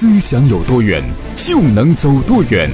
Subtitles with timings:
[0.00, 1.02] 思想有多远，
[1.34, 2.70] 就能走多远。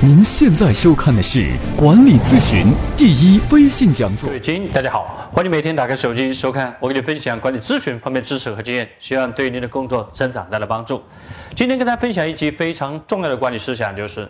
[0.00, 4.26] 您现在收看的是管理咨询第一微信讲座。
[4.26, 11.02] 各位精英，大家好，欢迎每天打开手机收看我给你分享管理咨询方面知识和经验，希望对您的工作增长带来帮助。
[11.54, 14.26] 今天跟大家分享一集非常重要的管理思想，就是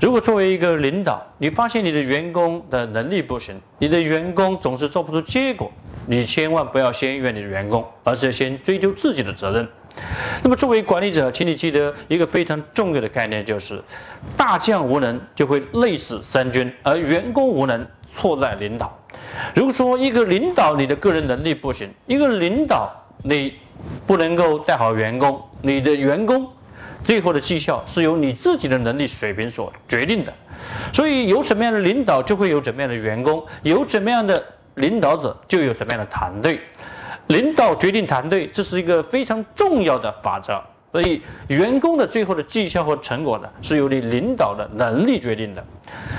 [0.00, 5.70] 如果作为一个领导，你发现你的员工的能力不行，你的员工总是做不出结果，
[6.08, 9.68] 你千万不要先怨你的员工，而是先追究自己的责任。
[10.44, 13.82] 那么，作为管理者，请你记得一个非常重要的概念，就是
[14.36, 18.94] 大将无能就会累死三军，而员工无能错在领导。
[19.56, 23.54] 如果说一个领导你的个人能力不行，一个领导你
[24.06, 26.46] 不能够带好员工，你的员工
[27.02, 30.34] 最后的绩效是由你自己的能力水平所决定的。
[30.92, 36.60] 所以，有什么样的领导，就会有怎么样的员工；有怎么样的领导者，就有什么样的团队。
[37.28, 40.62] 领导决定团队，这是一个非常重要的法则。
[40.92, 45.64] 所以，员工的最后的绩效和成果呢，是由你领导的能力决定的。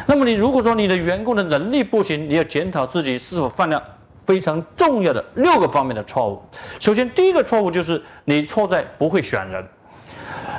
[0.05, 3.81] 那么，你如果说你的员工的能力不行，你要检讨自己是否犯了
[4.25, 6.43] 非常重要的六个方面的错误。
[6.79, 9.65] 首先，第一个错误就是你错在不会选人。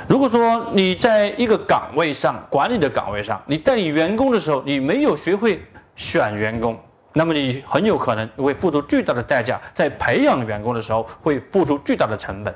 [0.07, 5.61] 如果说你在一个岗位上，管理的岗位上，你带领员工的时候，你没有学会
[5.95, 6.75] 选员工。
[7.17, 12.53] 那么你很有可能会付出巨大的代价，在培养员工的时候会付出巨大的成本。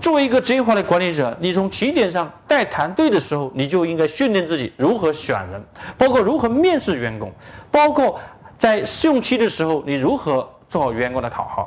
[0.00, 5.64] 作为一个职业化的管理者，你从起点上带团队的时候，你就应该训练自己如何选人，
[5.96, 7.32] 包括如何面试员工，
[7.70, 8.18] 包括
[8.58, 11.64] 在试用期的时候你如何做好员工的考核。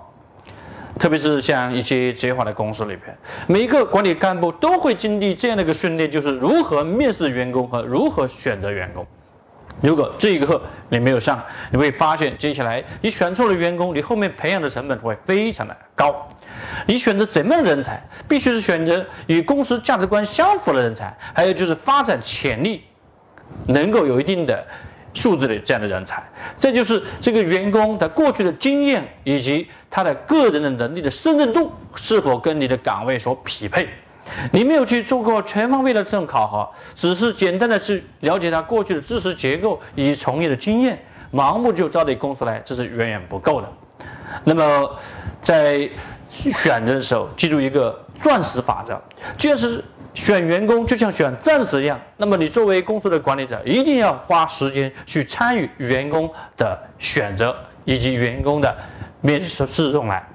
[1.00, 3.18] 特别是像一些职业化的公司里边，
[3.48, 9.08] 每一个管理干部都会经历这样的一个训练，就是如何面试员工和如何选择员工。
[9.82, 16.30] 如果这一个课你没有上，你会发现接下来你选错了员工，你后面培养的成本会非常的高。
[16.86, 22.84] 你选择怎么样的人才，必须是选择与公司价值观相符的人才，还有就是发展潜力
[23.68, 24.64] 能够有一定的
[25.14, 26.24] 素质的这样的人才。
[26.60, 33.90] 这就是这个员工的过去的经验以及他的个人的能力的胜任度是否跟你的岗位所匹配。
[34.52, 41.02] 你没有去做过全方位的这种考核，只是简单的去了解他过去的知识结构以及从业的经验，
[41.34, 43.68] 盲目就招你公司来，这是远远不够的。
[44.44, 45.00] 那么，
[45.42, 45.90] 在
[46.30, 49.00] 选择的时候，记住一个钻石法则，
[49.38, 49.84] 就是
[50.14, 52.00] 选员工就像选钻石一样。
[52.16, 58.74] 那么，你作为公司的管理者，一定要花时间去参与员工的选择以及员工的
[59.20, 60.26] 面试试用来。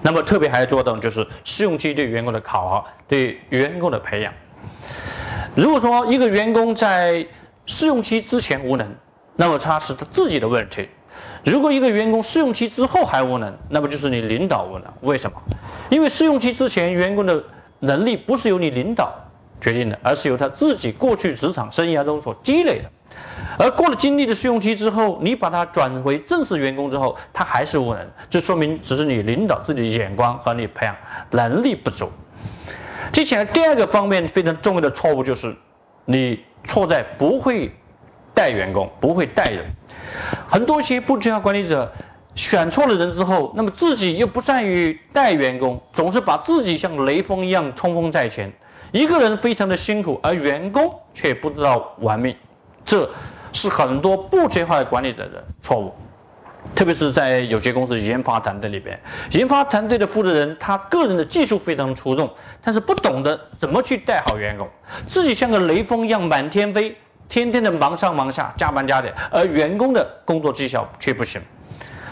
[0.00, 4.32] 那么特别还要做到就是试用期对员工的考核，对员工的培养。
[5.54, 7.26] 如果说一个员工在
[7.66, 8.88] 试用期之前无能，
[9.36, 10.84] 那么他是他自己的问题；
[11.44, 14.90] 如果一个员工试用期之后还无能，那么就是你领导无能。
[15.02, 15.36] 为什么？
[15.90, 17.44] 因为试用期之前员工的
[17.80, 19.12] 能力不是由你领导
[19.60, 22.90] 决定的，而是由他自己过去职场生涯中所积累的。
[23.58, 30.96] 而过了经历的试用期之后，你把他转为正式员工之后，他还是无能，这说明只是你领导自己的眼光和你培养
[31.30, 32.10] 能力不足。
[33.12, 35.54] 接下来第二个方面非常重要的错误就是，
[36.06, 37.70] 你错在不会
[38.32, 39.64] 带员工，不会带人。
[40.48, 41.92] 很多些不职业管理者
[42.34, 48.50] 选错了人之后，那么自己又不善于带员工，总是把自己像雷锋一样冲锋在前，
[48.92, 52.34] 一个人非常的辛苦，而员工却不知道玩命。
[52.84, 53.08] 这
[53.52, 55.94] 是很多不职业的管理者的错误，
[56.74, 58.98] 特别是在有些公司研发团队里边，
[59.32, 62.30] 研发团队的负责人他个人的技术非常出众，
[62.62, 64.68] 但是不懂得怎么去带好员工，
[65.06, 66.96] 自己像个雷锋一样满天飞，
[67.28, 71.40] 天天的忙上忙下，加班加点，而员工的工作绩效却不行。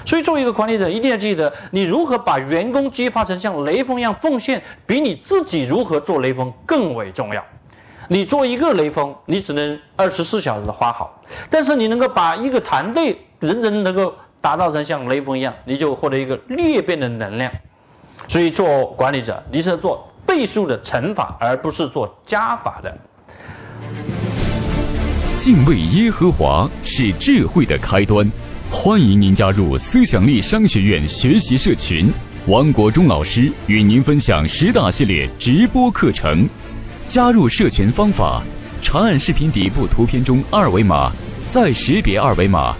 [0.05, 7.45] 所以，作为一个管理者，一定要记得，你如何把员工激发成像雷锋一样奉献，比你自己如何做雷锋更为重要。
[8.09, 17.51] 你做一个雷锋，你只能二十四小时的花好，但是你能够把一个团队人人能够打造成像雷锋一样，你就获得一个裂变的能量。
[18.29, 22.99] 所以做管理者，你是做倍数的乘法，而不是做加法的。
[25.37, 28.31] 敬畏耶和华是智慧的开端，
[28.71, 32.13] 欢迎您加入思想力商学院学习社群，
[32.47, 36.49] 王国忠老师与您分享十大系列直播课程。
[37.09, 38.43] 加入社群方法：
[38.81, 41.11] 长按视频底部图片中二维码，
[41.49, 42.77] 再识别二维码，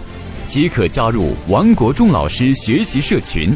[0.51, 3.55] 即可加入王国忠老师学习社群。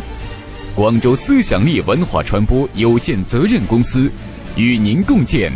[0.74, 4.10] 广州思想力文化传播有限责任公司
[4.56, 5.52] 与您共建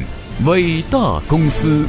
[0.46, 1.86] 伟大公司。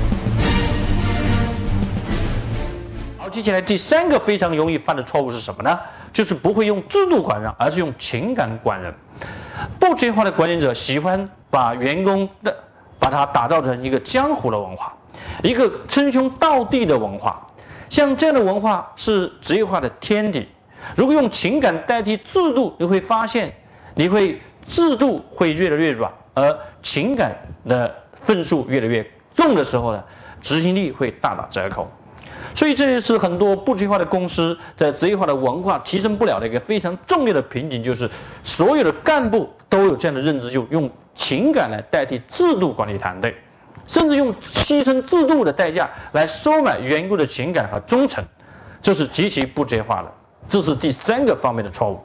[3.18, 5.76] 好，接下来第三个非常容易犯的错误是什么呢？
[6.12, 8.94] 就是不会用制度管人，而是用情感管人。
[9.80, 12.56] 不职业的管理者喜欢把员工的
[13.00, 14.94] 把它打造成一个江湖的文化，
[15.42, 17.44] 一个称兄道弟的文化。
[17.90, 20.48] 像这样的文化是职业化的天敌。
[20.96, 23.52] 如果用情感代替制度，你会发现，
[23.94, 27.36] 你会制度会越来越软，而情感
[27.68, 29.04] 的分数越来越
[29.34, 30.02] 重的时候呢，
[30.40, 31.90] 执行力会大打折扣。
[32.54, 38.08] 所以这也是很多不职业化的公司在职业化的文化提升不了的一个非常重要的瓶颈，就是
[38.42, 43.36] 所有的干部都有这样的认知，就用情感来代替制度管理团队。
[43.90, 48.24] 甚至用牺牲制度的代价来收买员工的情感和忠诚，
[48.80, 50.12] 这是极其不职业化的。
[50.48, 52.00] 这是第三个方面的错误。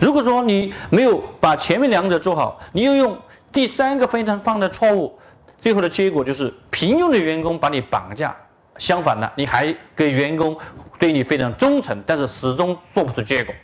[0.00, 3.14] 如果说你没有把前面两者做好，你又用
[3.52, 5.18] 第三个非常方的错误，
[5.60, 8.34] 最后的结果就是平庸的员工把你绑架。
[8.78, 10.56] 相反呢，你还给员工
[10.98, 13.54] 对你非常忠诚，但是始终做不出结果。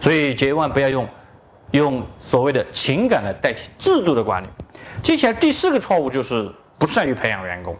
[0.00, 1.08] 所以千万不要用
[1.72, 4.46] 用所谓的情感来代替制度的管理。
[5.06, 7.76] 接下来第四个错误就是不善于培养员工。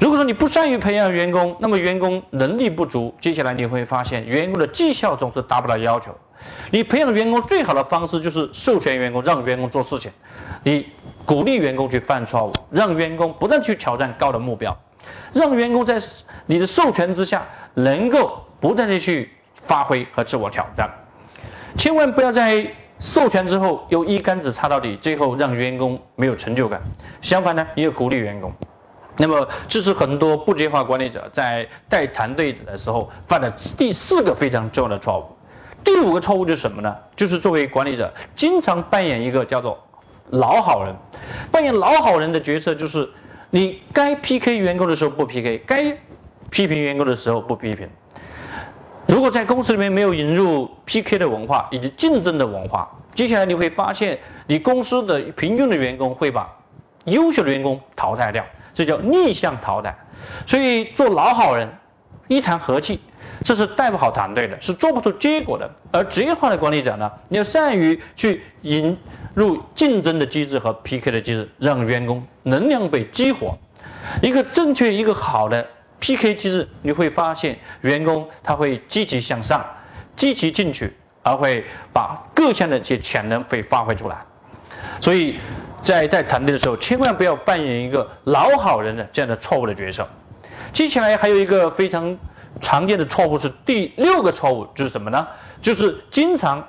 [0.00, 6.12] 如果说你不善于培养员工，那么员工能力不足，接下来你会发现员工的绩效总是达不到要求。
[6.72, 10.10] 你培养员工最好的方式就是授权员工，让员工做事情，
[10.64, 10.88] 你
[11.24, 14.76] 鼓励员工去犯错误，让员工不断去挑战高的目标，
[15.32, 16.02] 让员工在
[16.46, 19.30] 你的授权之下能够不断的去
[19.62, 20.90] 发挥和自我挑战。
[21.78, 22.66] 千万不要在。
[22.98, 26.80] 授权之后又一竿子插到底，最后让员工没有成就感。
[27.20, 28.52] 相反呢，也有鼓励员工。
[29.18, 35.24] 那么，这是很多不职业化管理者在带团队的时候犯的第四个非常重要的错误。
[35.82, 36.94] 第五个错误就是什么呢？
[37.14, 39.78] 就是作为管理者，经常扮演一个叫做
[40.30, 40.94] 老好人。
[41.50, 43.08] 扮演老好人的角色就是，
[43.50, 45.96] 你该 PK 员工的时候不 PK，该
[46.50, 47.88] 批评员工的时候不批评。
[49.06, 56.52] 如果在公司里面没有引入 PK 的文化以及竞争的文化，接下来你会发现，你公司的平均的员工会把
[57.04, 58.44] 优秀的员工淘汰掉，
[58.74, 59.96] 这叫逆向淘汰。
[60.44, 61.68] 所以做老好人，
[62.26, 62.98] 一谈和气，
[63.44, 65.70] 这是带不好团队的，是做不出结果的。
[65.92, 68.98] 而职业化的管理者呢，你要善于去引
[69.34, 73.56] 入竞争的机制和 PK 的机制，让员工能量被激活，
[74.20, 75.64] 一个正确、一个好的。
[76.00, 79.64] PK 机制，你会发现员工他会积极向上、
[80.14, 84.16] 积极进取，而会把各项的一些潜能会发挥出来。
[85.00, 85.36] 所以，
[85.82, 90.08] 在带团队的时候，千万不要扮演一个老好人的这样的错误的角色。
[90.72, 92.16] 接下来还有一个非常
[92.60, 95.26] 常见的错误是第六个错误，就是什么呢？
[95.62, 96.62] 就是经常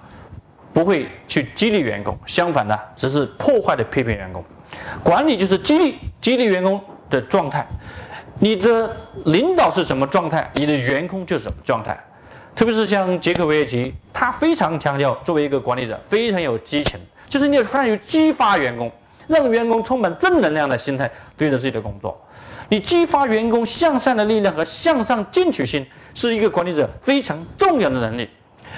[0.74, 4.44] 不会去激励员工，相反呢，只是破坏的批评员工。
[5.04, 7.66] 管理就是激励激励员工的状态。
[8.40, 8.96] 你的
[9.26, 12.00] 领导是什么状态，你的员工就是什么状态。
[12.56, 18.92] 特别是像杰克韦尔奇，他非常强调作为一个管理者非常有激情，就是你要善于激发员工，
[19.28, 22.20] 让员工充满正能量的心态对着自己的工作。
[22.70, 28.30] 你激发员工向上的力量和向上进取心，是一个管理者非常重要的能力。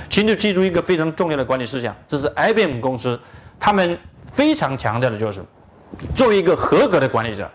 [0.10, 3.20] 请你记住一个非常重要的管理思想，这是 IBM 公司
[3.60, 3.98] 他们
[4.32, 5.42] 非常强调的就是，
[6.16, 7.50] 作为一个合格的管理者。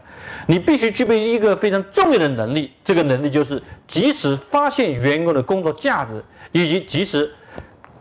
[0.46, 6.22] 你必须具备一个非常重要的能力，这个能力就是及时发现员工的工作价值，
[6.52, 7.32] 以及及时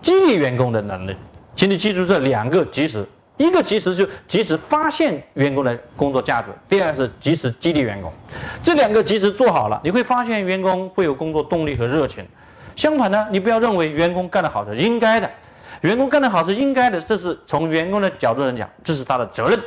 [0.02, 1.16] 激励员工的能力。
[1.56, 3.06] 请你记住这两个及时：
[3.38, 8.12] 一个及时就及时发现员工的工作价值；第二是及时激励员工。
[8.64, 12.26] 这两个及时做好了，你会发现员工会有工作动力和热情。
[12.76, 15.30] 相反呢，你不要认为员工干得好是应该的，
[15.82, 19.60] 员工干得好是应该的，这是从员工的角度上讲，这是他的责任。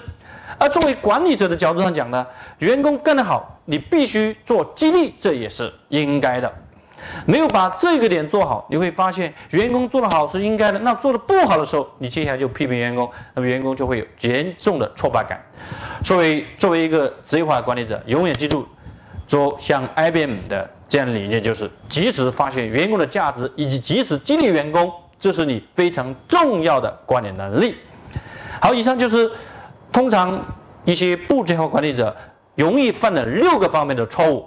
[0.59, 2.27] 而作为管理者的角度上讲呢，
[2.59, 6.53] 员工干得好，你必须做激励，这也是应该的。
[7.27, 15.39] 没有把这个点做好，你会发现员工做得好是应该的，那做得不好的时候，你接下来就批评员工，那么员工就会有严重的挫败感。
[16.03, 18.67] 作为作为一个职业化管理者，永远记住，
[19.29, 27.77] 做像 IBM 的这样的理念，就是及时发现员工的价值，以及及时激励员工，这是你非常重要的管理能力。
[28.61, 29.31] 好，以上就是。
[29.97, 30.39] 通常
[30.85, 32.15] 一些不职业管理者
[32.55, 34.45] 容易犯的六个方面的错误，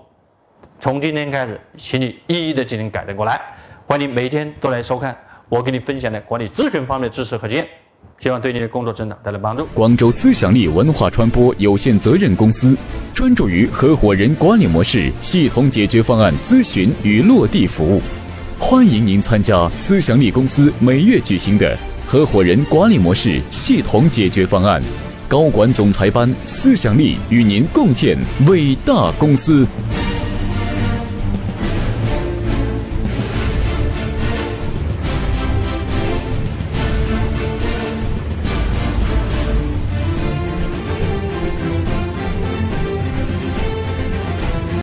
[0.80, 3.42] 从今天开始，请你一一的进行改正过来。
[3.88, 5.18] 欢迎你每天都来收看
[5.50, 7.68] 我给你分享的管理咨询方面的知识和经验，
[8.20, 9.66] 希望对你的工作成长带来帮助。
[9.74, 12.78] 广州思想力文化传播有限责任公司
[13.12, 18.00] 专注于合伙人管理模式系统解决方案咨询与落地服务，
[18.60, 21.76] 欢迎您参加思想力公司每月举行的
[22.06, 24.80] 合伙人管理模式系统解决方案。
[25.30, 28.18] 高管总裁班，思想力与您共建
[28.48, 29.64] 伟大公司。